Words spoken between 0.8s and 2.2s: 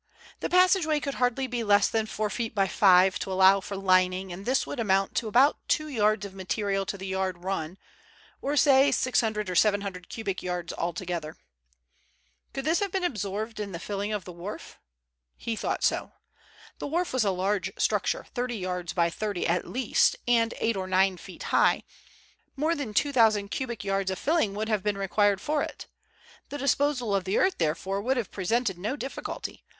could hardly be less than